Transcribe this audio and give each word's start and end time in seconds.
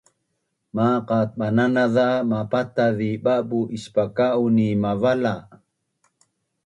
Maqat 0.75 1.29
bananaz 1.39 1.91
za 1.95 2.07
mapataz 2.31 2.93
zi 2.97 3.11
ba’bu’ 3.23 3.59
ispangka’un 3.77 4.49
ni 4.57 4.67
mavala 4.83 5.33